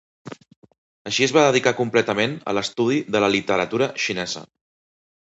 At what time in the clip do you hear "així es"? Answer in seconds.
1.09-1.33